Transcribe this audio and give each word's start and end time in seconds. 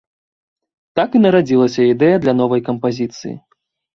Так 0.99 1.09
і 1.19 1.19
нарадзілася 1.25 1.81
ідэя 1.93 2.17
для 2.23 2.33
новай 2.41 2.61
кампазіцыі. 2.69 3.35